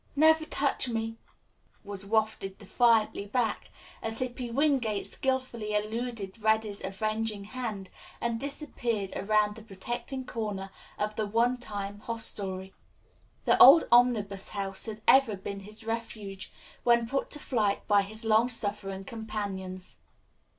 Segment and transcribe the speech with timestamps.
[0.15, 1.17] "Never touched me,"
[1.83, 3.69] was wafted defiantly back,
[4.01, 11.15] as Hippy Wingate skilfully eluded Reddy's avenging hand and disappeared around the protecting corner of
[11.17, 12.73] the one time hostelry.
[13.43, 16.51] The old Omnibus House had ever been his refuge
[16.83, 19.97] when put to flight by his long suffering companions.